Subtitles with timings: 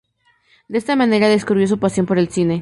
[0.67, 2.59] De esta manera descubrió su pasión por el cine.